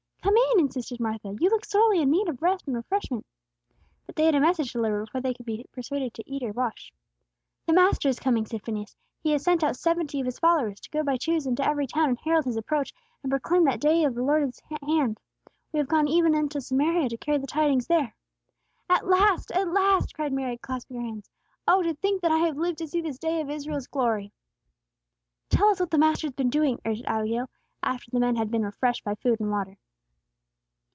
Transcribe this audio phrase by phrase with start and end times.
[0.23, 1.35] "Come in!" insisted Martha.
[1.39, 3.25] "You look sorely in need of rest and refreshment."
[4.05, 6.51] But they had a message to deliver before they could be persuaded to eat or
[6.51, 6.93] wash.
[7.65, 8.95] "The Master is coming," said Phineas.
[9.19, 12.09] "He has sent out seventy of His followers, to go by twos into every town,
[12.09, 12.93] and herald His approach,
[13.23, 15.19] and proclaim that the day of the Lord is at hand.
[15.73, 18.15] We have gone even into Samaria to carry the tidings there."
[18.89, 21.31] "At last, at last!" cried Mary, clasping her hands.
[21.67, 24.31] "Oh, to think that I have lived to see this day of Israel's glory!"
[25.49, 27.49] "Tell us what the Master has been doing," urged Abigail,
[27.81, 29.77] after the men had been refreshed by food and water.